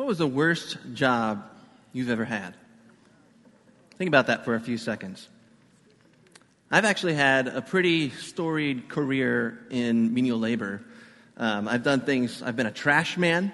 [0.00, 1.44] What was the worst job
[1.92, 2.54] you've ever had?
[3.98, 5.28] Think about that for a few seconds.
[6.70, 10.80] I've actually had a pretty storied career in menial labor.
[11.36, 13.52] Um, I've done things, I've been a trash man,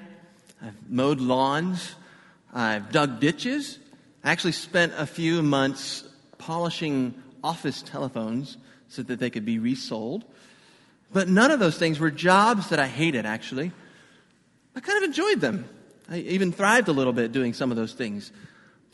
[0.63, 1.97] I've mowed lawns,
[2.55, 3.81] I've dug ditches.
[4.23, 6.05] I actually spent a few months
[6.39, 8.57] polishing office telephones
[8.87, 10.25] so that they could be resold.
[11.13, 13.73] But none of those things were jobs that I hated, actually.
[14.77, 15.69] I kind of enjoyed them.
[16.09, 18.31] I even thrived a little bit doing some of those things.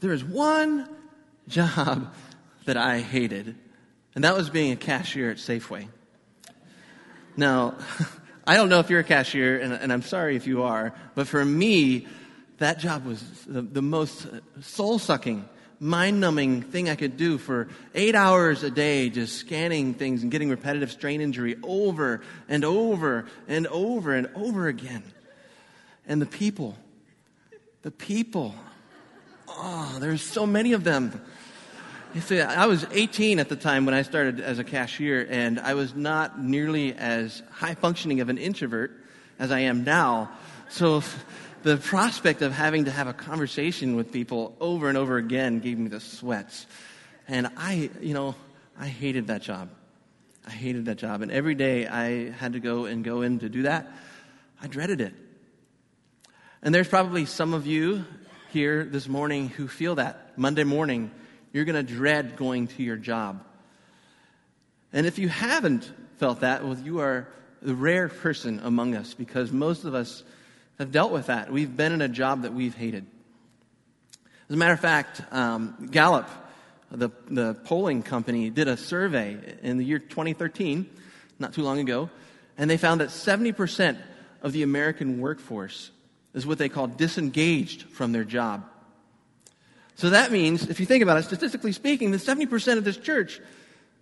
[0.01, 0.89] There is one
[1.48, 2.12] job
[2.65, 3.57] that I hated,
[4.15, 5.89] and that was being a cashier at Safeway.
[7.37, 7.77] Now,
[8.47, 11.29] I don't know if you're a cashier, and, and I'm sorry if you are, but
[11.29, 12.06] for me,
[12.59, 14.27] that job was the, the most
[14.61, 15.48] soul sucking,
[15.81, 20.31] mind numbing thing I could do for eight hours a day, just scanning things and
[20.31, 25.03] getting repetitive strain injury over and over and over and over again.
[26.06, 26.77] And the people,
[27.83, 28.55] the people,
[29.49, 31.20] oh, there's so many of them.
[32.15, 35.59] You see, I was 18 at the time when I started as a cashier, and
[35.59, 38.93] I was not nearly as high functioning of an introvert
[39.39, 40.31] as I am now.
[40.69, 41.03] So
[41.62, 45.78] the prospect of having to have a conversation with people over and over again gave
[45.78, 46.67] me the sweats.
[47.27, 48.34] And I, you know,
[48.78, 49.71] I hated that job.
[50.47, 51.23] I hated that job.
[51.23, 53.91] And every day I had to go and go in to do that,
[54.61, 55.15] I dreaded it.
[56.65, 58.05] And there's probably some of you
[58.51, 61.11] here this morning who feel that Monday morning,
[61.53, 63.45] you're going to dread going to your job.
[64.93, 67.27] And if you haven't felt that, well, you are
[67.63, 70.23] the rare person among us because most of us
[70.79, 71.53] have dealt with that.
[71.53, 73.07] We've been in a job that we've hated.
[74.49, 76.31] As a matter of fact, um, Gallup,
[76.93, 80.89] the, the polling company, did a survey in the year 2013,
[81.41, 82.09] not too long ago,
[82.57, 83.99] and they found that 70%
[84.43, 85.91] of the American workforce
[86.34, 88.64] is what they call disengaged from their job.
[89.97, 93.41] So that means, if you think about it, statistically speaking, that 70% of this church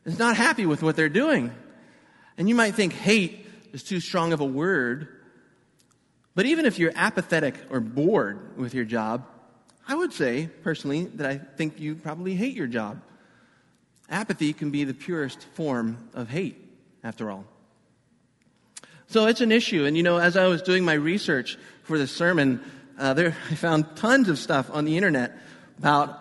[0.05, 1.53] is not happy with what they're doing.
[2.39, 5.09] And you might think hate is too strong of a word,
[6.35, 9.27] but even if you're apathetic or bored with your job,
[9.87, 13.03] I would say, personally, that I think you probably hate your job.
[14.09, 16.57] Apathy can be the purest form of hate,
[17.03, 17.45] after all.
[19.09, 19.85] So it's an issue.
[19.85, 21.59] And you know, as I was doing my research
[21.91, 22.63] for this sermon,
[23.01, 25.37] uh, there, I found tons of stuff on the internet
[25.81, 26.21] about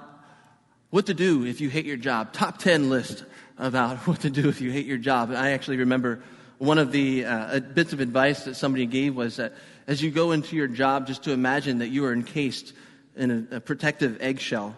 [0.90, 2.34] what to do if you hate your job.
[2.34, 3.24] Top 10 list
[3.60, 5.30] about what to do if you hate your job.
[5.30, 6.24] I actually remember
[6.58, 9.54] one of the uh, bits of advice that somebody gave was that
[9.86, 12.74] as you go into your job, just to imagine that you are encased
[13.16, 14.76] in a, a protective eggshell.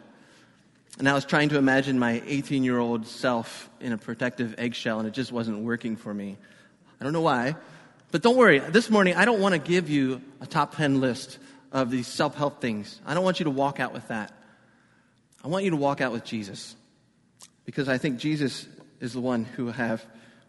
[0.99, 4.99] And I was trying to imagine my 18 year old self in a protective eggshell,
[4.99, 6.37] and it just wasn't working for me.
[6.99, 7.55] I don't know why.
[8.11, 11.39] But don't worry, this morning I don't want to give you a top 10 list
[11.71, 12.99] of these self help things.
[13.05, 14.33] I don't want you to walk out with that.
[15.43, 16.75] I want you to walk out with Jesus.
[17.65, 18.67] Because I think Jesus
[18.99, 20.05] is the one who have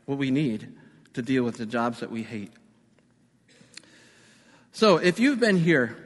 [0.06, 0.72] what we need
[1.14, 2.50] to deal with the jobs that we hate.
[4.72, 5.96] So, if you've been here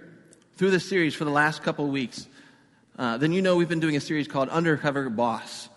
[0.56, 2.26] through this series for the last couple of weeks,
[2.98, 5.68] uh, then you know we've been doing a series called Undercover Boss.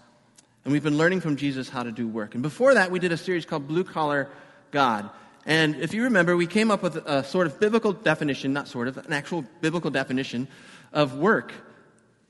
[0.66, 2.34] And we've been learning from Jesus how to do work.
[2.34, 4.30] And before that, we did a series called Blue Collar
[4.72, 5.10] God.
[5.50, 8.88] And if you remember, we came up with a sort of biblical definition, not sort
[8.88, 10.48] of, an actual biblical definition
[10.94, 11.52] of work.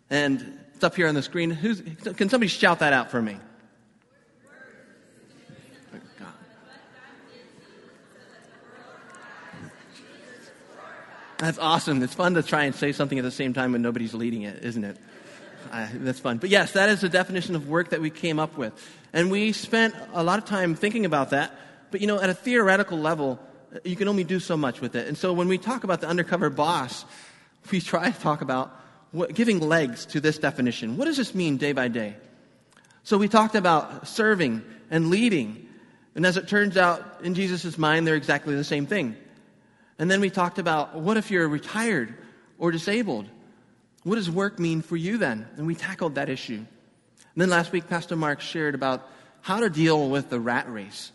[0.09, 1.49] And it's up here on the screen.
[1.49, 3.37] Who's, can somebody shout that out for me?
[11.39, 12.01] That's awesome.
[12.01, 14.63] It's fun to try and say something at the same time when nobody's leading it,
[14.63, 14.95] isn't it?
[15.71, 16.37] That's fun.
[16.37, 18.71] But yes, that is the definition of work that we came up with.
[19.11, 21.53] And we spent a lot of time thinking about that.
[21.91, 23.39] But you know, at a theoretical level,
[23.83, 25.07] you can only do so much with it.
[25.07, 27.05] And so when we talk about the undercover boss,
[27.71, 28.75] we try to talk about
[29.11, 30.97] what, giving legs to this definition.
[30.97, 32.15] What does this mean day by day?
[33.03, 35.67] So we talked about serving and leading.
[36.15, 39.15] And as it turns out, in Jesus' mind, they're exactly the same thing.
[39.97, 42.13] And then we talked about what if you're retired
[42.57, 43.25] or disabled?
[44.03, 45.47] What does work mean for you then?
[45.57, 46.55] And we tackled that issue.
[46.55, 49.07] And then last week, Pastor Mark shared about
[49.41, 51.11] how to deal with the rat race,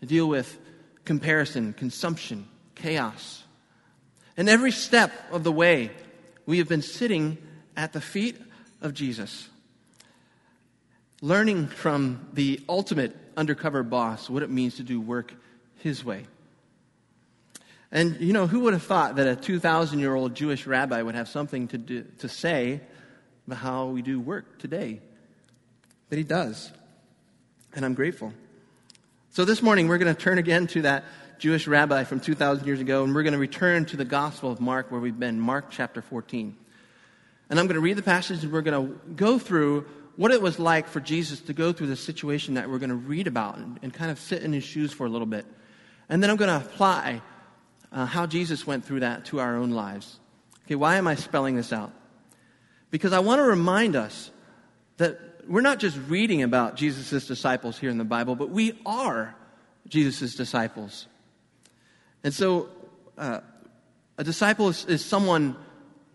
[0.00, 0.58] to deal with
[1.04, 3.42] comparison, consumption, chaos.
[4.36, 5.90] And every step of the way,
[6.46, 7.38] we have been sitting
[7.76, 8.40] at the feet
[8.80, 9.48] of Jesus,
[11.20, 15.34] learning from the ultimate undercover boss what it means to do work
[15.78, 16.24] his way.
[17.90, 21.14] And, you know, who would have thought that a 2,000 year old Jewish rabbi would
[21.14, 22.80] have something to, do, to say
[23.46, 25.00] about how we do work today?
[26.08, 26.70] But he does.
[27.74, 28.32] And I'm grateful.
[29.38, 31.04] So this morning, we're going to turn again to that
[31.38, 34.60] Jewish rabbi from 2,000 years ago, and we're going to return to the Gospel of
[34.60, 36.56] Mark where we've been, Mark chapter 14.
[37.48, 39.86] And I'm going to read the passage and we're going to go through
[40.16, 42.96] what it was like for Jesus to go through the situation that we're going to
[42.96, 45.46] read about and, and kind of sit in his shoes for a little bit.
[46.08, 47.22] And then I'm going to apply
[47.92, 50.18] uh, how Jesus went through that to our own lives.
[50.66, 51.92] Okay, why am I spelling this out?
[52.90, 54.32] Because I want to remind us
[54.96, 59.34] that we're not just reading about Jesus' disciples here in the Bible, but we are
[59.88, 61.06] Jesus' disciples.
[62.22, 62.68] And so,
[63.16, 63.40] uh,
[64.18, 65.56] a disciple is, is someone,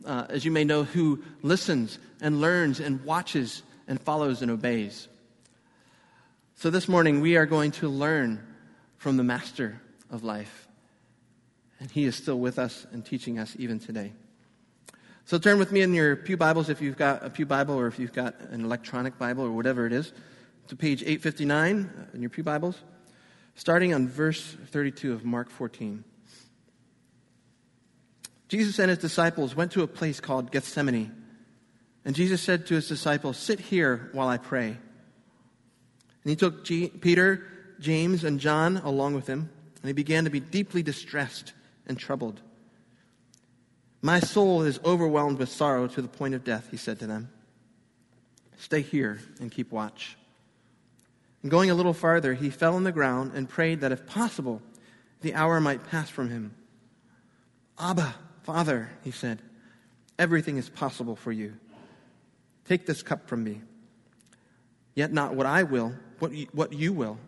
[0.06, 5.08] uh, as you may know, who listens and learns and watches and follows and obeys.
[6.56, 8.46] So, this morning we are going to learn
[8.98, 9.82] from the Master
[10.12, 10.68] of life.
[11.80, 14.14] And he is still with us and teaching us even today.
[15.26, 17.88] So turn with me in your Pew Bibles if you've got a Pew Bible or
[17.88, 20.12] if you've got an electronic Bible or whatever it is
[20.68, 22.78] to page 859 in your Pew Bibles,
[23.56, 26.04] starting on verse 32 of Mark 14.
[28.50, 31.16] Jesus and his disciples went to a place called Gethsemane,
[32.04, 34.68] and Jesus said to his disciples, Sit here while I pray.
[34.68, 34.78] And
[36.26, 37.48] he took G- Peter,
[37.80, 39.50] James, and John along with him,
[39.82, 41.54] and he began to be deeply distressed
[41.88, 42.42] and troubled.
[44.06, 47.30] My soul is overwhelmed with sorrow to the point of death, he said to them.
[48.58, 50.18] Stay here and keep watch.
[51.42, 54.62] And going a little farther, he fell on the ground and prayed that if possible,
[55.22, 56.54] the hour might pass from him.
[57.80, 58.14] Abba,
[58.44, 59.42] Father, he said,
[60.20, 61.54] everything is possible for you.
[62.66, 63.62] Take this cup from me.
[64.96, 67.20] Yet not what I will, but what you will.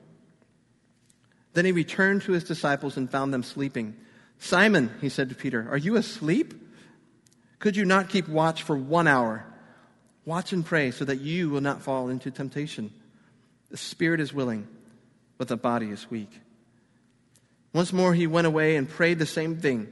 [1.54, 3.96] Then he returned to his disciples and found them sleeping.
[4.40, 6.64] Simon, he said to Peter, are you asleep?
[7.60, 9.46] Could you not keep watch for one hour?
[10.26, 12.92] Watch and pray so that you will not fall into temptation.
[13.70, 14.68] The spirit is willing,
[15.38, 16.42] but the body is weak.
[17.74, 19.88] Once more he went away and prayed the same thing.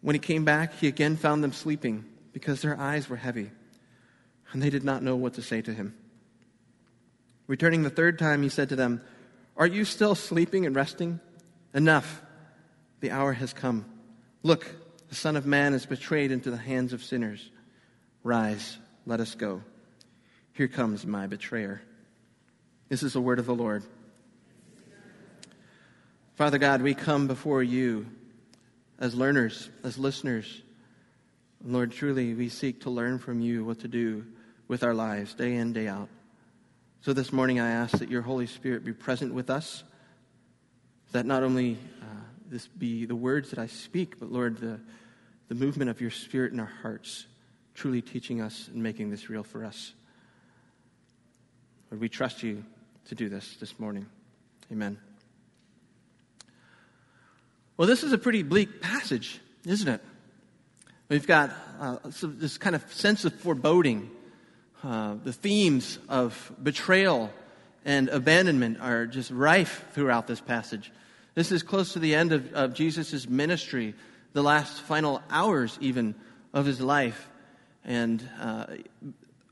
[0.00, 3.50] When he came back, he again found them sleeping because their eyes were heavy,
[4.52, 5.94] and they did not know what to say to him.
[7.46, 9.02] Returning the third time, he said to them,
[9.56, 11.20] Are you still sleeping and resting?
[11.74, 12.22] Enough.
[13.00, 13.84] The hour has come.
[14.42, 14.70] Look,
[15.10, 17.50] the Son of Man is betrayed into the hands of sinners.
[18.22, 19.60] Rise, let us go.
[20.52, 21.82] Here comes my betrayer.
[22.88, 23.82] This is the word of the Lord.
[26.36, 28.06] Father God, we come before you
[29.00, 30.62] as learners, as listeners.
[31.64, 34.24] Lord, truly, we seek to learn from you what to do
[34.68, 36.08] with our lives day in, day out.
[37.00, 39.82] So this morning, I ask that your Holy Spirit be present with us,
[41.10, 42.04] that not only uh,
[42.50, 44.80] this be the words that I speak, but Lord, the,
[45.48, 47.26] the movement of your Spirit in our hearts,
[47.74, 49.92] truly teaching us and making this real for us.
[51.90, 52.64] Lord, we trust you
[53.06, 54.06] to do this this morning.
[54.72, 54.98] Amen.
[57.76, 60.02] Well, this is a pretty bleak passage, isn't it?
[61.08, 61.50] We've got
[61.80, 64.10] uh, this kind of sense of foreboding.
[64.82, 67.30] Uh, the themes of betrayal
[67.84, 70.92] and abandonment are just rife throughout this passage.
[71.34, 73.94] This is close to the end of, of Jesus' ministry,
[74.32, 76.14] the last final hours, even,
[76.52, 77.28] of his life.
[77.84, 78.66] And uh,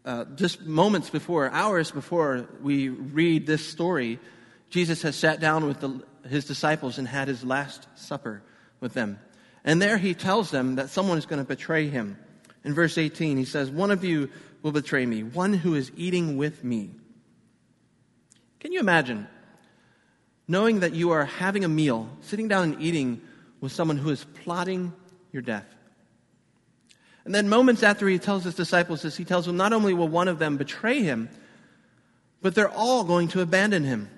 [0.04, 4.18] uh, just moments before, hours before we read this story,
[4.70, 8.42] Jesus has sat down with the, his disciples and had his last supper
[8.80, 9.18] with them.
[9.64, 12.18] And there he tells them that someone is going to betray him.
[12.64, 14.30] In verse 18, he says, One of you
[14.62, 16.90] will betray me, one who is eating with me.
[18.60, 19.28] Can you imagine
[20.48, 23.20] knowing that you are having a meal, sitting down and eating
[23.60, 24.92] with someone who is plotting
[25.30, 25.66] your death.
[27.24, 30.08] And then, moments after he tells his disciples this, he tells them not only will
[30.08, 31.28] one of them betray him,
[32.40, 34.08] but they're all going to abandon him.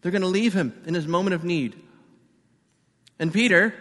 [0.00, 1.74] They're going to leave him in his moment of need.
[3.18, 3.74] And Peter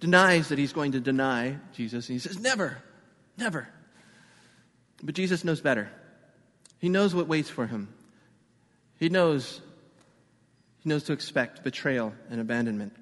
[0.00, 2.08] denies that he's going to deny Jesus.
[2.08, 2.76] And he says, Never,
[3.38, 3.68] never.
[5.02, 5.90] But Jesus knows better.
[6.78, 7.88] He knows what waits for him.
[8.98, 9.60] He knows
[10.86, 12.94] he knows to expect betrayal and abandonment.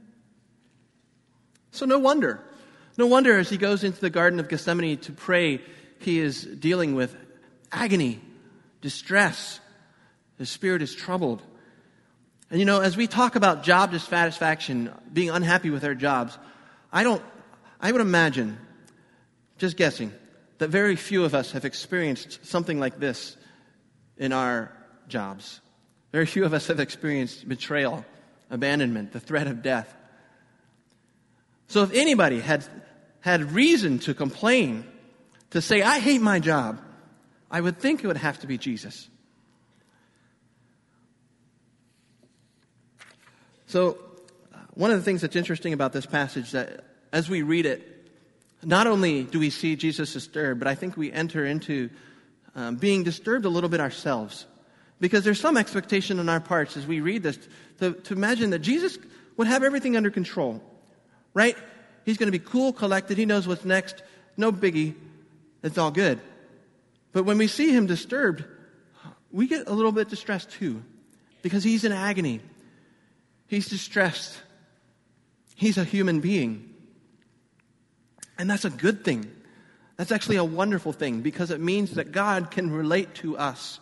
[1.71, 2.41] So, no wonder.
[2.97, 5.61] No wonder as he goes into the Garden of Gethsemane to pray,
[5.99, 7.15] he is dealing with
[7.71, 8.23] agony,
[8.81, 9.61] distress.
[10.39, 11.43] His spirit is troubled.
[12.49, 16.39] And you know, as we talk about job dissatisfaction, being unhappy with our jobs,
[16.91, 17.23] I don't,
[17.83, 18.57] I would imagine,
[19.59, 20.11] just guessing,
[20.57, 23.37] that very few of us have experienced something like this
[24.17, 24.73] in our
[25.07, 25.61] jobs.
[26.15, 28.05] Very few of us have experienced betrayal,
[28.49, 29.93] abandonment, the threat of death.
[31.67, 32.65] So if anybody had
[33.21, 34.85] had reason to complain,
[35.51, 36.81] to say, I hate my job,
[37.51, 39.09] I would think it would have to be Jesus.
[43.67, 43.99] So,
[44.75, 48.09] one of the things that's interesting about this passage that as we read it,
[48.63, 51.91] not only do we see Jesus disturbed, but I think we enter into
[52.55, 54.47] um, being disturbed a little bit ourselves.
[55.05, 57.39] Because there's some expectation on our parts as we read this
[57.79, 58.97] to, to imagine that Jesus
[59.37, 60.63] would have everything under control,
[61.35, 61.59] right?
[62.07, 63.19] He's going to be cool, collected.
[63.19, 64.03] He knows what's next.
[64.39, 64.95] No biggie.
[65.63, 66.21] It's all good.
[67.13, 68.45] But when we see him disturbed,
[69.31, 70.83] we get a little bit distressed too
[71.43, 72.41] because he's in agony.
[73.47, 74.35] He's distressed.
[75.55, 76.73] He's a human being.
[78.39, 79.31] And that's a good thing.
[79.99, 83.81] That's actually a wonderful thing because it means that God can relate to us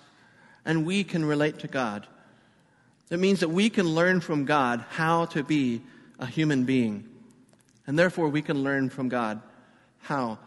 [0.64, 2.07] and we can relate to God.
[3.11, 5.83] It means that we can learn from God how to be
[6.19, 7.09] a human being.
[7.87, 9.42] And therefore, we can learn from God
[9.99, 10.38] how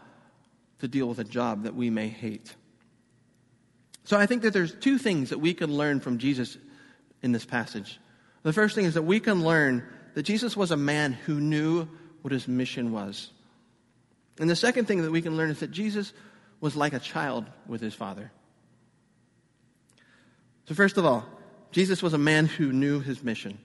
[0.80, 2.54] to deal with a job that we may hate.
[4.04, 6.56] So I think that there's two things that we can learn from Jesus
[7.22, 7.98] in this passage.
[8.42, 11.88] The first thing is that we can learn that Jesus was a man who knew
[12.22, 13.30] what his mission was.
[14.38, 16.12] And the second thing that we can learn is that Jesus
[16.60, 18.30] was like a child with his father.
[20.66, 21.24] So, first of all,
[21.70, 23.58] Jesus was a man who knew his mission.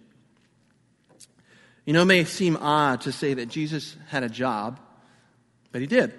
[1.86, 4.80] You know, it may seem odd to say that Jesus had a job,
[5.72, 6.14] but he did.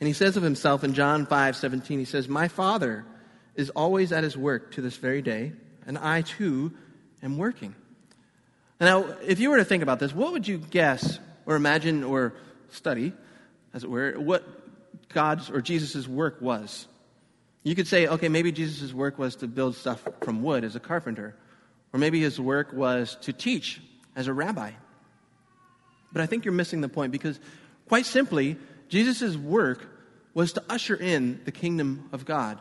[0.00, 3.04] And he says of himself in John 5 17, he says, My Father
[3.54, 5.52] is always at his work to this very day,
[5.86, 6.72] and I too
[7.22, 7.74] am working.
[8.80, 12.34] Now, if you were to think about this, what would you guess or imagine or
[12.70, 13.12] study,
[13.74, 14.44] as it were, what
[15.08, 16.86] God's or Jesus' work was?
[17.68, 20.80] You could say, okay, maybe Jesus' work was to build stuff from wood as a
[20.80, 21.36] carpenter,
[21.92, 23.82] or maybe his work was to teach
[24.16, 24.70] as a rabbi.
[26.10, 27.38] But I think you're missing the point because,
[27.86, 28.56] quite simply,
[28.88, 29.86] Jesus' work
[30.32, 32.58] was to usher in the kingdom of God.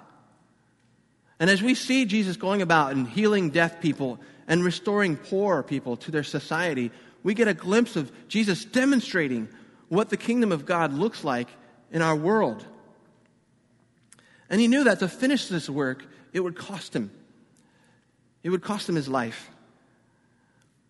[1.39, 5.95] And as we see Jesus going about and healing deaf people and restoring poor people
[5.95, 6.91] to their society,
[7.23, 9.47] we get a glimpse of Jesus demonstrating
[9.87, 11.47] what the kingdom of God looks like
[11.93, 12.65] in our world.
[14.49, 17.11] And he knew that to finish this work, it would cost him.
[18.43, 19.49] It would cost him his life.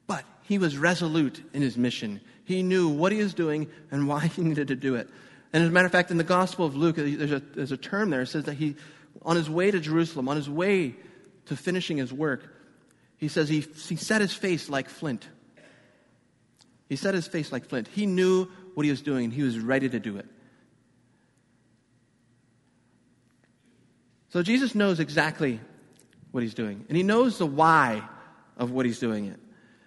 [0.05, 2.21] But he was resolute in his mission.
[2.45, 5.09] He knew what he was doing and why he needed to do it.
[5.53, 7.77] And as a matter of fact, in the Gospel of Luke, there's a, there's a
[7.77, 8.21] term there.
[8.21, 8.75] It says that he,
[9.23, 10.95] on his way to Jerusalem, on his way
[11.45, 12.53] to finishing his work,
[13.17, 15.27] he says he, he set his face like flint.
[16.89, 17.87] He set his face like flint.
[17.87, 20.25] He knew what he was doing and he was ready to do it.
[24.37, 25.59] So Jesus knows exactly
[26.29, 28.03] what he's doing, and he knows the why
[28.55, 29.39] of what he's doing it.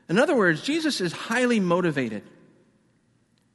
[0.08, 2.24] In other words, Jesus is highly motivated.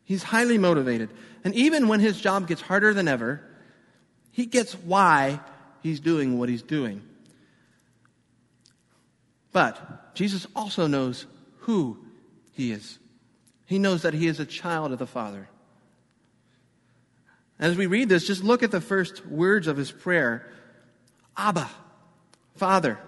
[0.05, 1.09] He's highly motivated.
[1.43, 3.41] And even when his job gets harder than ever,
[4.31, 5.41] he gets why
[5.83, 7.01] he's doing what he's doing.
[9.51, 11.25] But Jesus also knows
[11.57, 11.97] who
[12.53, 12.99] he is.
[13.65, 15.49] He knows that he is a child of the Father.
[17.59, 20.49] As we read this, just look at the first words of his prayer
[21.37, 21.69] Abba,
[22.55, 22.99] Father.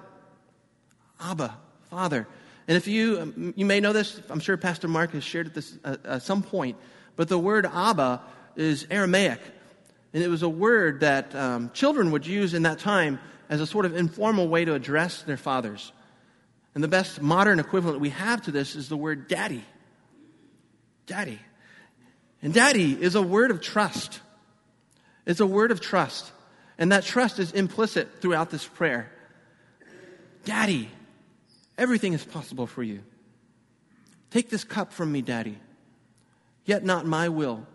[1.20, 1.58] Abba,
[1.90, 2.28] Father.
[2.68, 5.78] And if you, um, you may know this, I'm sure Pastor Mark has shared this
[5.84, 6.78] uh, at some point,
[7.16, 8.22] but the word Abba
[8.56, 9.40] is Aramaic.
[10.14, 13.20] And it was a word that um, children would use in that time
[13.50, 15.92] as a sort of informal way to address their fathers.
[16.76, 19.64] And the best modern equivalent we have to this is the word daddy.
[21.06, 21.40] Daddy.
[22.42, 24.20] And daddy is a word of trust.
[25.26, 26.32] It's a word of trust.
[26.78, 29.12] And that trust is implicit throughout this prayer.
[30.46, 30.90] Daddy,
[31.78, 33.02] everything is possible for you.
[34.30, 35.58] Take this cup from me, Daddy.
[36.66, 37.66] Yet not my will,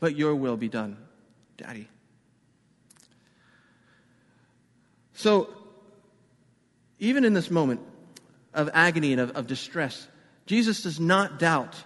[0.00, 0.96] but your will be done,
[1.56, 1.88] Daddy.
[5.14, 5.48] So,
[6.98, 7.80] even in this moment,
[8.54, 10.06] of agony and of, of distress,
[10.46, 11.76] Jesus does not doubt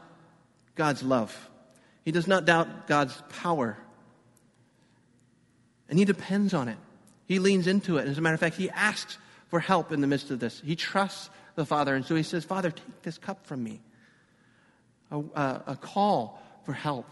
[0.75, 1.51] God's love.
[2.05, 3.79] He does not doubt God's power.
[5.89, 6.77] And he depends on it.
[7.27, 8.03] He leans into it.
[8.03, 9.19] And as a matter of fact, he asks
[9.49, 10.61] for help in the midst of this.
[10.65, 11.95] He trusts the Father.
[11.95, 13.81] And so he says, Father, take this cup from me.
[15.11, 17.07] A, a, a call for help.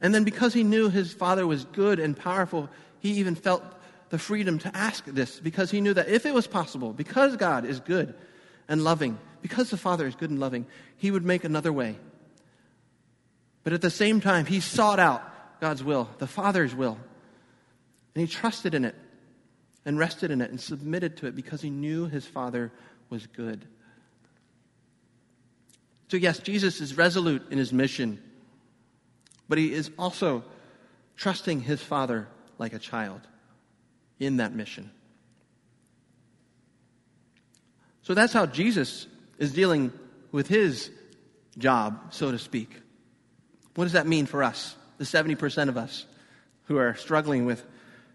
[0.00, 2.68] And then because he knew his Father was good and powerful,
[3.00, 3.62] he even felt
[4.10, 7.64] the freedom to ask this because he knew that if it was possible, because God
[7.64, 8.14] is good
[8.68, 10.66] and loving, because the Father is good and loving,
[10.96, 11.96] he would make another way.
[13.64, 15.22] But at the same time, he sought out
[15.62, 16.98] God's will, the Father's will.
[18.16, 18.96] And he trusted in it
[19.84, 22.72] and rested in it and submitted to it because he knew his Father
[23.10, 23.64] was good.
[26.08, 28.20] So, yes, Jesus is resolute in his mission,
[29.48, 30.42] but he is also
[31.16, 32.26] trusting his Father
[32.58, 33.20] like a child
[34.18, 34.90] in that mission.
[38.02, 39.06] So that's how Jesus
[39.38, 39.92] is dealing
[40.32, 40.90] with his
[41.56, 42.82] job, so to speak.
[43.76, 46.06] What does that mean for us, the 70% of us
[46.64, 47.64] who are struggling with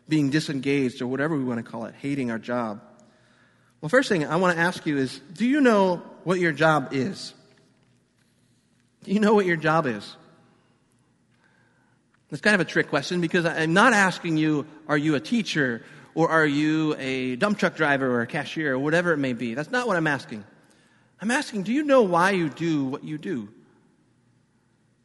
[0.08, 2.82] being disengaged or whatever we want to call it, hating our job?
[3.82, 6.90] Well, first thing I want to ask you is do you know what your job
[6.94, 7.34] is?
[9.04, 10.16] Do you know what your job is?
[12.32, 15.84] It's kind of a trick question because I'm not asking you, are you a teacher
[16.16, 19.54] or are you a dump truck driver or a cashier or whatever it may be?
[19.54, 20.44] That's not what I'm asking.
[21.22, 23.50] I'm asking, do you know why you do what you do?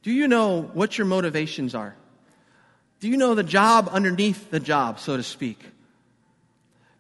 [0.02, 1.94] Do you know what your motivations are?
[3.00, 5.64] Do you know the job underneath the job, so to speak?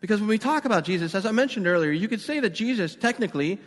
[0.00, 2.96] Because when we talk about Jesus, as I mentioned earlier, you could say that Jesus
[2.96, 3.60] technically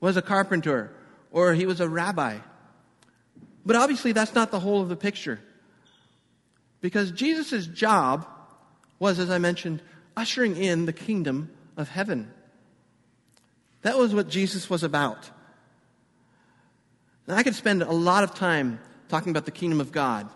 [0.00, 0.90] was a carpenter
[1.30, 2.38] or he was a rabbi.
[3.64, 5.40] But obviously, that's not the whole of the picture.
[6.80, 8.26] Because Jesus' job
[8.98, 9.82] was, as I mentioned,
[10.16, 12.32] ushering in the kingdom of heaven.
[13.82, 15.30] That was what Jesus was about.
[17.26, 18.78] And I could spend a lot of time
[19.08, 20.28] talking about the kingdom of God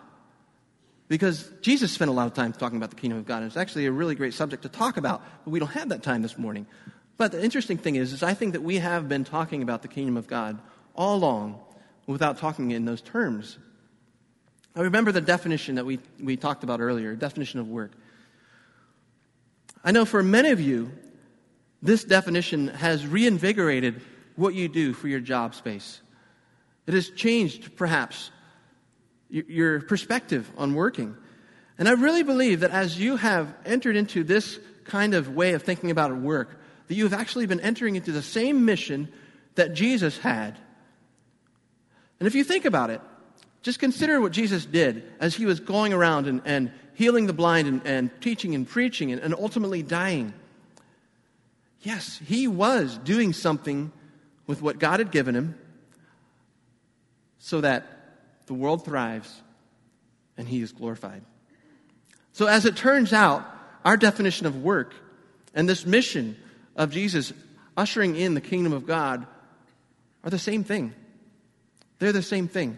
[1.07, 3.37] because Jesus spent a lot of time talking about the kingdom of God.
[3.37, 6.03] And It's actually a really great subject to talk about, but we don't have that
[6.03, 6.65] time this morning.
[7.17, 9.87] But the interesting thing is, is I think that we have been talking about the
[9.87, 10.59] kingdom of God
[10.95, 11.59] all along
[12.07, 13.57] without talking in those terms.
[14.75, 17.91] I remember the definition that we, we talked about earlier, definition of work.
[19.83, 20.91] I know for many of you,
[21.81, 24.01] this definition has reinvigorated
[24.35, 26.01] what you do for your job space.
[26.91, 28.31] It has changed, perhaps,
[29.29, 31.15] your perspective on working.
[31.77, 35.63] And I really believe that as you have entered into this kind of way of
[35.63, 39.07] thinking about work, that you have actually been entering into the same mission
[39.55, 40.57] that Jesus had.
[42.19, 42.99] And if you think about it,
[43.61, 47.69] just consider what Jesus did as he was going around and, and healing the blind
[47.69, 50.33] and, and teaching and preaching and, and ultimately dying.
[51.83, 53.93] Yes, he was doing something
[54.45, 55.55] with what God had given him
[57.41, 57.85] so that
[58.45, 59.41] the world thrives
[60.37, 61.23] and he is glorified.
[62.33, 63.45] So, as it turns out,
[63.83, 64.93] our definition of work
[65.53, 66.37] and this mission
[66.75, 67.33] of Jesus
[67.75, 69.25] ushering in the kingdom of God
[70.23, 70.93] are the same thing.
[71.99, 72.77] They're the same thing.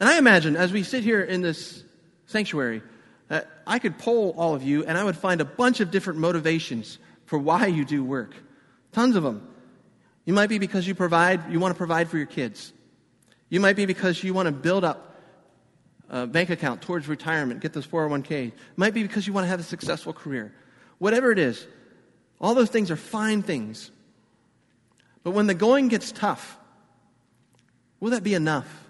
[0.00, 1.82] And I imagine as we sit here in this
[2.26, 2.82] sanctuary,
[3.28, 6.18] that I could poll all of you and I would find a bunch of different
[6.18, 8.34] motivations for why you do work.
[8.92, 9.48] Tons of them.
[10.26, 12.74] You might be because you provide, you want to provide for your kids.
[13.48, 15.14] You might be because you want to build up
[16.10, 18.48] a bank account towards retirement, get this 401k.
[18.48, 20.52] It might be because you want to have a successful career.
[20.98, 21.66] Whatever it is,
[22.38, 23.90] all those things are fine things.
[25.22, 26.58] But when the going gets tough,
[27.98, 28.86] will that be enough?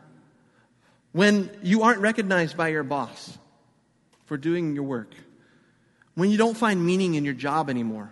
[1.16, 3.38] when you aren't recognized by your boss
[4.27, 5.14] for doing your work,
[6.14, 8.11] when you don't find meaning in your job anymore,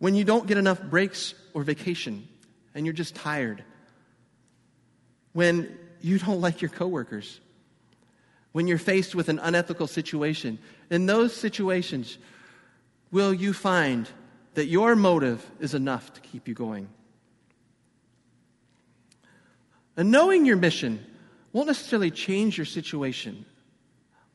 [0.00, 2.26] when you don't get enough breaks or vacation
[2.74, 3.62] and you're just tired,
[5.32, 7.38] when you don't like your coworkers,
[8.52, 10.58] when you're faced with an unethical situation,
[10.90, 12.18] in those situations,
[13.12, 14.08] will you find
[14.54, 16.88] that your motive is enough to keep you going?
[19.96, 21.04] And knowing your mission
[21.52, 23.44] won't necessarily change your situation,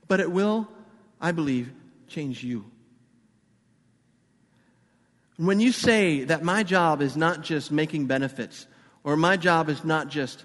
[0.08, 0.68] but it will,
[1.20, 1.74] I believe,
[2.08, 2.66] change you.
[5.38, 8.68] When you say that my job is not just making benefits,
[9.04, 10.44] or my job is not just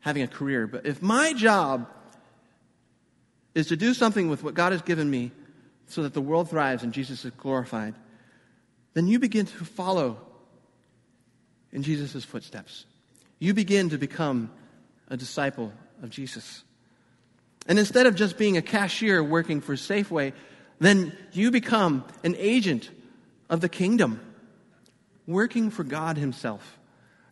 [0.00, 1.88] having a career, but if my job
[3.54, 5.32] is to do something with what God has given me
[5.86, 7.94] so that the world thrives and Jesus is glorified,
[8.94, 10.18] then you begin to follow
[11.72, 12.84] in Jesus' footsteps.
[13.38, 14.50] You begin to become
[15.08, 16.62] a disciple of Jesus.
[17.66, 20.32] And instead of just being a cashier working for Safeway,
[20.78, 22.90] then you become an agent
[23.50, 24.20] of the kingdom,
[25.26, 26.78] working for God Himself.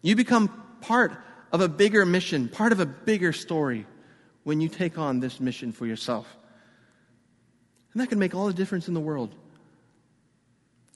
[0.03, 0.49] You become
[0.81, 1.13] part
[1.53, 3.87] of a bigger mission, part of a bigger story
[4.43, 6.27] when you take on this mission for yourself.
[7.93, 9.35] And that can make all the difference in the world.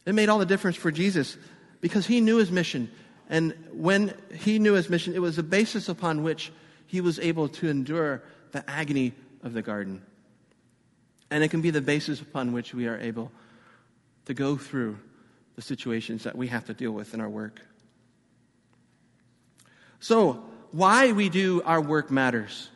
[0.05, 1.39] It made all the difference for Jesus
[1.81, 2.91] because he knew his mission.
[3.31, 6.53] And when he knew his mission, it was the basis upon which
[6.87, 10.03] he was able to endure the agony of the garden.
[11.31, 13.33] And it can be the basis upon which we are able
[14.27, 14.99] to go through
[15.57, 17.61] the situations that we have to deal with in our work.
[20.01, 22.71] So, why we do our work matters.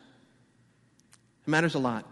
[1.45, 2.05] It matters a lot.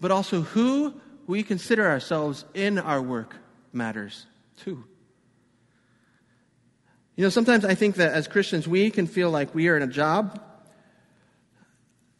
[0.00, 0.94] But also, who
[1.26, 3.36] we consider ourselves in our work
[3.72, 4.26] matters
[4.58, 4.84] too.
[7.16, 9.82] You know, sometimes I think that as Christians, we can feel like we are in
[9.82, 10.40] a job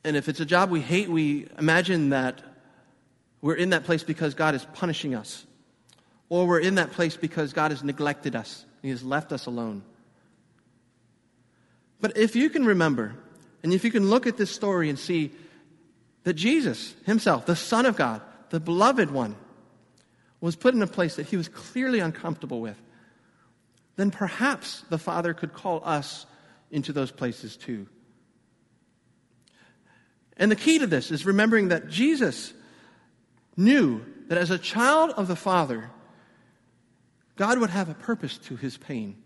[0.05, 2.43] and if it's a job we hate, we imagine that
[3.41, 5.47] we're in that place because God is punishing us.
[6.33, 9.83] Or we're in that place because God has neglected us He has left us alone.
[12.01, 13.15] But if you can remember,
[13.63, 15.33] and if you can look at this story and see
[16.25, 19.37] that Jesus himself, the Son of God, the beloved one,
[20.41, 22.81] was put in a place that he was clearly uncomfortable with,
[23.97, 26.25] then perhaps the Father could call us
[26.71, 27.87] into those places too.
[30.39, 32.55] And the key to this is remembering that Jesus
[33.55, 35.91] knew that as a child of the Father,
[37.37, 39.17] God would have a purpose to his pain.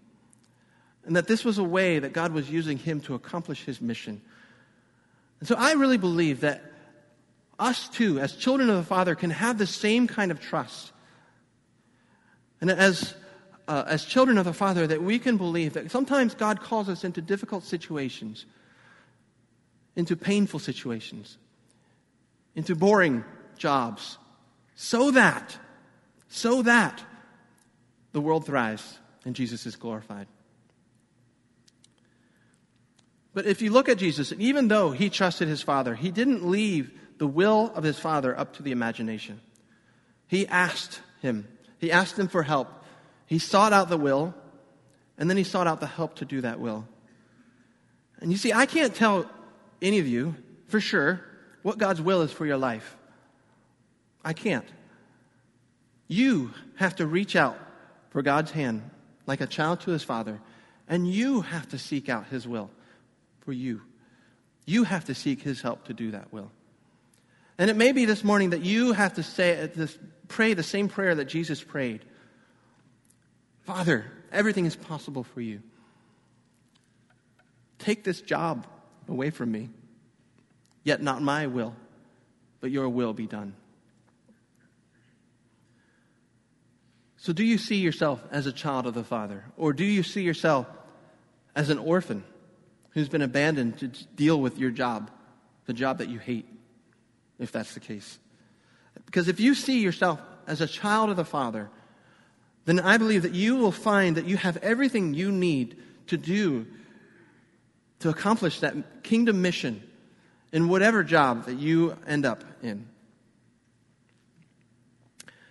[1.05, 4.21] And that this was a way that God was using him to accomplish his mission.
[5.41, 6.65] And so I really believe that
[7.59, 10.93] us too, as children of the Father, can have the same kind of trust.
[12.61, 13.15] And as,
[13.69, 17.05] uh, as children of the Father, that we can believe that sometimes God calls us
[17.05, 18.47] into difficult situations,
[19.95, 21.39] into painful situations,
[22.55, 23.25] into boring
[23.57, 24.19] jobs,
[24.75, 25.57] so that,
[26.29, 27.03] so that
[28.17, 30.27] the world thrives and Jesus is glorified.
[33.35, 36.49] But if you look at Jesus, and even though he trusted his Father, he didn't
[36.49, 39.43] leave the will of his Father up to the imagination.
[40.29, 42.73] He asked him, he asked him for help.
[43.27, 44.35] He sought out the will,
[45.19, 46.89] and then he sought out the help to do that will.
[48.23, 49.31] And you see, I can't tell
[49.83, 50.37] any of you
[50.69, 51.21] for sure
[51.61, 52.97] what God's will is for your life.
[54.25, 54.67] I can't.
[56.09, 57.59] You have to reach out
[58.17, 58.83] for God's hand
[59.27, 60.41] like a child to his father,
[60.89, 62.71] and you have to seek out his will
[63.41, 63.83] for you.
[64.65, 66.51] You have to seek his help to do that will.
[67.59, 69.99] And it may be this morning that you have to say this,
[70.29, 72.07] pray the same prayer that Jesus prayed.
[73.65, 75.61] Father, everything is possible for you.
[77.79, 78.67] Take this job
[79.11, 79.69] away from me.
[80.85, 81.77] Yet not my will,
[82.63, 83.53] but your will be done.
[87.27, 89.43] So, do you see yourself as a child of the Father?
[89.57, 90.69] Or do you see yourself
[91.57, 92.23] as an orphan
[92.91, 95.11] who's been abandoned to deal with your job,
[95.65, 96.47] the job that you hate?
[97.41, 98.21] if that's the case.
[99.07, 101.69] Because if you see yourself as a child of the Father,
[102.65, 106.65] then I believe that you will find that you have everything you need to do
[107.99, 109.83] to accomplish that kingdom mission
[110.53, 112.87] in whatever job that you end up in.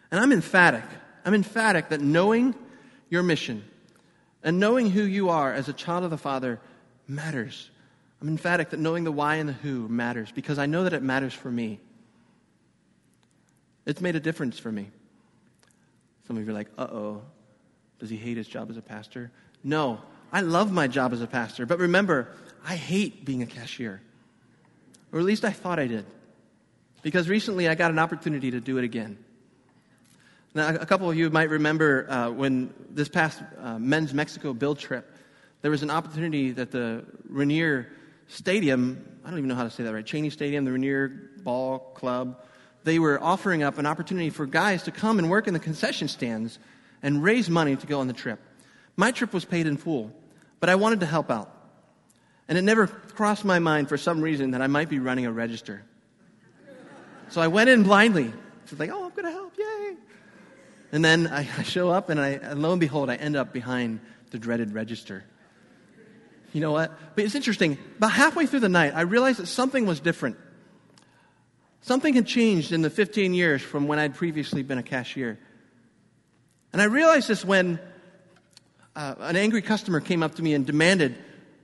[0.10, 0.86] And I'm emphatic.
[1.26, 2.54] I'm emphatic that knowing
[3.10, 3.66] your mission
[4.44, 6.60] and knowing who you are as a child of the Father
[7.08, 7.70] matters.
[8.22, 11.02] I'm emphatic that knowing the why and the who matters because I know that it
[11.02, 11.80] matters for me.
[13.86, 14.90] It's made a difference for me.
[16.28, 17.22] Some of you are like, uh oh,
[18.00, 19.32] does he hate his job as a pastor?
[19.64, 22.30] No, I love my job as a pastor, but remember,
[22.64, 24.02] I hate being a cashier.
[25.12, 26.06] Or at least I thought I did.
[27.02, 29.18] Because recently I got an opportunity to do it again.
[30.56, 34.80] Now, a couple of you might remember uh, when this past uh, men's Mexico build
[34.80, 35.14] trip,
[35.62, 37.92] there was an opportunity that the Rainier
[38.28, 41.10] Stadium, I don't even know how to say that right, Cheney Stadium, the Rainier
[41.44, 42.42] Ball Club,
[42.86, 46.08] they were offering up an opportunity for guys to come and work in the concession
[46.08, 46.58] stands
[47.04, 48.40] and raise money to go on the trip.
[48.96, 50.14] My trip was paid in full,
[50.62, 51.52] but I wanted to help out.
[52.48, 55.34] And it never crossed my mind for some reason that I might be running a
[55.34, 55.84] register.
[57.28, 58.32] So I went in blindly.
[58.64, 59.75] It's like, oh, I'm going to help, yay.
[60.92, 64.00] And then I, show up, and, I, and lo and behold, I end up behind
[64.32, 65.24] the dreaded register.
[66.54, 66.92] You know what?
[67.16, 67.78] But it's interesting.
[67.98, 70.38] About halfway through the night, I realized that something was different.
[71.82, 75.38] Something had changed in the 15 years from when I'd previously been a cashier.
[76.74, 77.80] And I realized this when
[78.96, 81.16] uh, an angry customer came up to me and demanded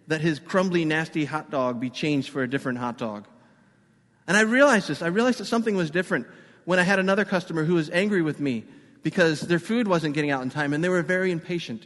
[0.07, 3.27] that his crumbly, nasty hot dog be changed for a different hot dog.
[4.27, 5.01] And I realized this.
[5.01, 6.27] I realized that something was different
[6.65, 8.65] when I had another customer who was angry with me
[9.03, 11.85] because their food wasn't getting out in time and they were very impatient.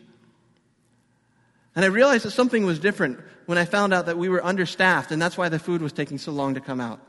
[1.75, 5.11] And I realized that something was different when I found out that we were understaffed,
[5.11, 6.99] and that's why the food was taking so long to come out.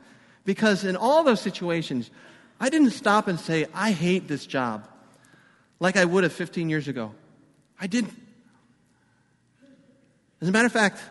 [0.43, 2.11] Because in all those situations,
[2.59, 4.87] I didn't stop and say, I hate this job,
[5.79, 7.13] like I would have 15 years ago.
[7.79, 8.13] I didn't.
[10.41, 11.01] As a matter of fact,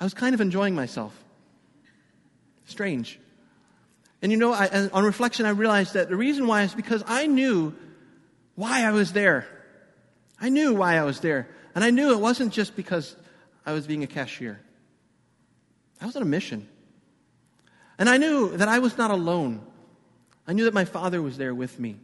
[0.00, 1.16] I was kind of enjoying myself.
[2.66, 3.20] Strange.
[4.22, 7.26] And you know, I, on reflection, I realized that the reason why is because I
[7.26, 7.74] knew
[8.54, 9.46] why I was there.
[10.40, 11.48] I knew why I was there.
[11.74, 13.16] And I knew it wasn't just because
[13.64, 14.60] I was being a cashier.
[16.00, 16.68] I was on a mission.
[17.98, 19.64] And I knew that I was not alone.
[20.46, 21.96] I knew that my father was there with me.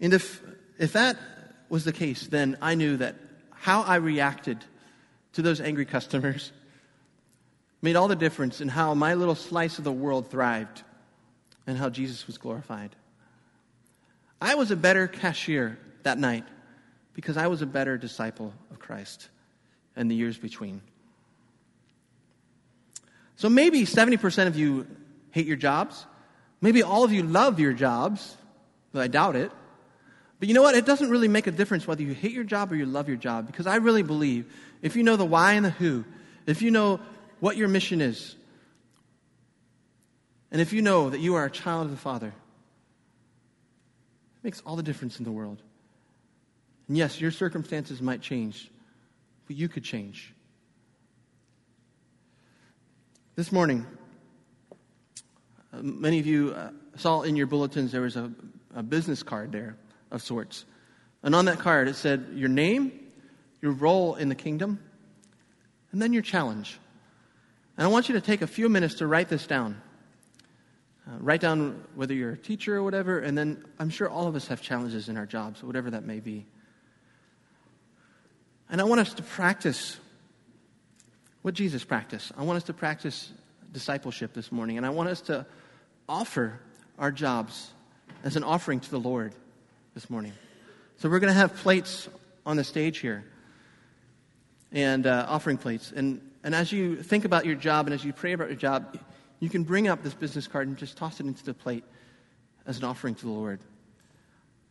[0.00, 0.42] And if,
[0.78, 1.16] if that
[1.68, 3.16] was the case, then I knew that
[3.50, 4.64] how I reacted
[5.34, 6.50] to those angry customers
[7.80, 10.82] made all the difference in how my little slice of the world thrived
[11.66, 12.94] and how Jesus was glorified.
[14.40, 16.44] I was a better cashier that night
[17.14, 19.28] because I was a better disciple of Christ
[19.96, 20.80] in the years between.
[23.36, 24.86] So maybe 70% of you
[25.30, 26.06] hate your jobs.
[26.60, 28.36] Maybe all of you love your jobs,
[28.92, 29.50] but I doubt it.
[30.38, 30.74] But you know what?
[30.74, 33.16] It doesn't really make a difference whether you hate your job or you love your
[33.16, 36.04] job because I really believe if you know the why and the who,
[36.46, 37.00] if you know
[37.38, 38.34] what your mission is,
[40.52, 42.34] and if you know that you are a child of the Father, it
[44.44, 45.62] makes all the difference in the world.
[46.86, 48.70] And yes, your circumstances might change,
[49.46, 50.34] but you could change.
[53.34, 53.86] This morning,
[55.72, 58.30] uh, many of you uh, saw in your bulletins there was a,
[58.74, 59.76] a business card there
[60.10, 60.66] of sorts.
[61.22, 62.92] And on that card, it said your name,
[63.62, 64.80] your role in the kingdom,
[65.92, 66.78] and then your challenge.
[67.78, 69.80] And I want you to take a few minutes to write this down.
[71.06, 74.36] Uh, write down whether you're a teacher or whatever, and then I'm sure all of
[74.36, 76.46] us have challenges in our jobs, whatever that may be.
[78.70, 79.98] And I want us to practice
[81.42, 82.30] what Jesus practiced.
[82.36, 83.32] I want us to practice
[83.72, 85.44] discipleship this morning, and I want us to
[86.08, 86.60] offer
[86.98, 87.72] our jobs
[88.22, 89.34] as an offering to the Lord
[89.94, 90.32] this morning.
[90.98, 92.08] So we're going to have plates
[92.46, 93.24] on the stage here,
[94.70, 95.92] and uh, offering plates.
[95.94, 98.98] And, and as you think about your job and as you pray about your job,
[99.42, 101.82] you can bring up this business card and just toss it into the plate
[102.64, 103.58] as an offering to the Lord.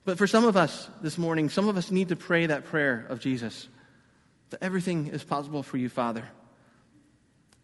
[0.05, 3.05] But for some of us this morning, some of us need to pray that prayer
[3.09, 3.67] of Jesus
[4.49, 6.23] that everything is possible for you, Father.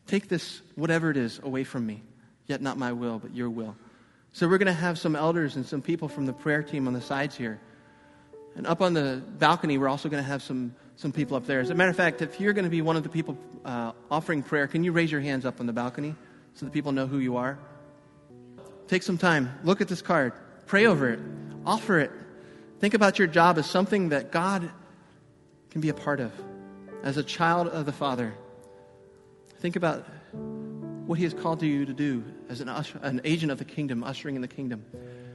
[0.06, 2.04] Take this, whatever it is, away from me.
[2.46, 3.78] Yet not my will, but your will.
[4.34, 6.94] So we're going to have some elders and some people from the prayer team on
[6.94, 7.62] the sides here.
[8.58, 11.62] And up on the balcony, we're also going to have some, some people up there.
[11.62, 13.94] As a matter of fact, if you're going to be one of the people uh,
[14.12, 16.14] offering prayer, can you raise your hands up on the balcony
[16.58, 17.60] so that people know who you are?
[18.88, 19.54] Take some time.
[19.64, 20.34] Look at this card.
[20.66, 21.20] Pray over it.
[21.66, 22.12] Offer it.
[22.80, 24.70] Think about your job as something that God
[25.70, 26.32] can be a part of.
[27.04, 28.34] As a child of the Father,
[29.60, 30.06] think about
[31.06, 34.04] what He has called you to do as an, usher, an agent of the kingdom,
[34.04, 34.84] ushering in the kingdom.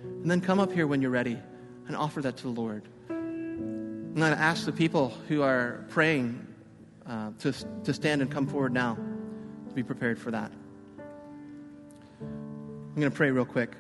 [0.03, 1.39] And then come up here when you're ready
[1.87, 2.83] and offer that to the Lord.
[3.09, 6.47] Going to ask the people who are praying
[7.07, 7.53] uh, to,
[7.85, 8.97] to stand and come forward now
[9.69, 10.53] to be prepared for that.
[12.95, 13.73] I'm going to pray real quick.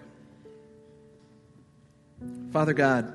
[2.50, 3.12] Father God,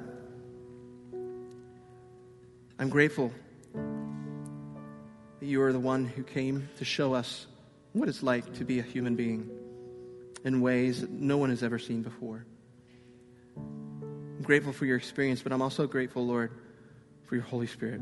[2.78, 3.32] I'm grateful
[3.74, 7.48] that you are the one who came to show us
[7.94, 9.50] what it's like to be a human being
[10.44, 12.46] in ways that no one has ever seen before.
[13.56, 16.52] I'm grateful for your experience, but I'm also grateful, Lord,
[17.26, 18.02] for your Holy Spirit,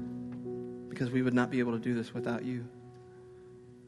[0.89, 2.65] because we would not be able to do this without you.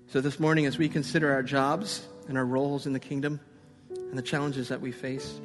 [0.08, 3.42] So this morning, as we consider our jobs and our roles in the kingdom
[4.10, 5.40] and the challenges that we face,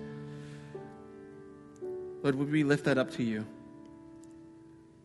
[2.23, 3.45] Lord, would we lift that up to you?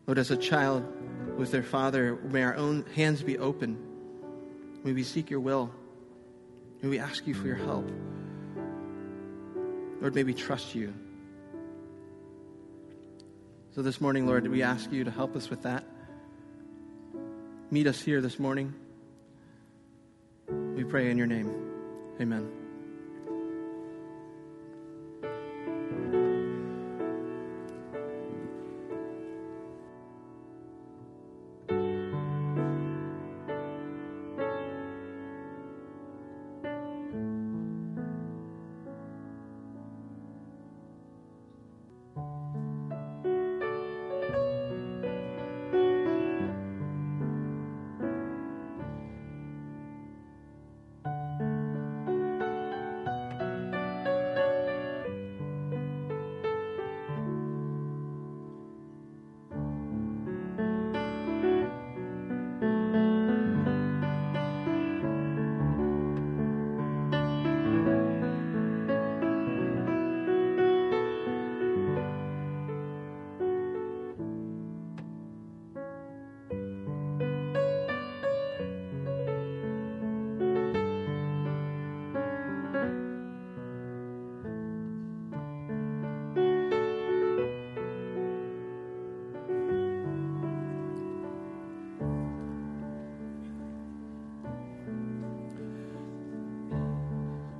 [0.06, 0.86] Lord, as a child
[1.36, 3.76] with their father, may our own hands be open.
[4.84, 5.70] May we seek your will.
[6.80, 7.90] May we ask you for your help.
[10.00, 10.94] Lord, may we trust you.
[13.74, 15.84] So this morning, Lord, we ask you to help us with that.
[17.70, 18.74] Meet us here this morning.
[20.48, 21.52] We pray in your name.
[22.20, 22.67] Amen.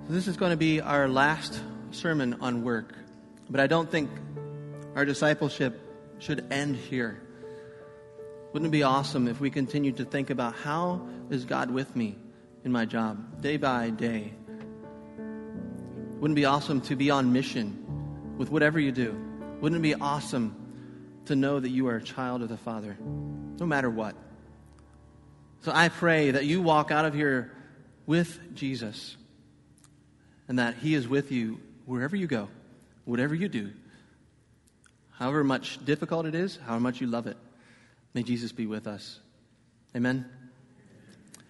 [0.08, 2.94] This is going to be our last sermon on work,
[3.50, 4.08] but I don't think
[4.96, 5.78] our discipleship
[6.18, 7.20] should end here.
[8.54, 12.16] Wouldn't it be awesome if we continued to think about how is God with me
[12.64, 14.32] in my job day by day?
[15.18, 19.14] Wouldn't it be awesome to be on mission with whatever you do?
[19.60, 20.56] Wouldn't it be awesome
[21.26, 22.96] to know that you are a child of the Father,
[23.60, 24.16] no matter what?
[25.64, 27.52] So I pray that you walk out of here
[28.06, 29.18] with Jesus
[30.48, 32.48] and that He is with you wherever you go,
[33.04, 33.70] whatever you do,
[35.12, 37.36] however much difficult it is, however much you love it.
[38.14, 39.20] May Jesus be with us.
[39.94, 40.24] Amen.